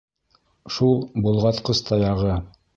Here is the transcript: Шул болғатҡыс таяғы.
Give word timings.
Шул 0.77 0.97
болғатҡыс 1.27 1.85
таяғы. 1.93 2.37